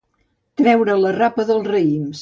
Treure 0.61 0.95
la 1.03 1.13
rapa 1.19 1.47
dels 1.53 1.73
raïms. 1.77 2.17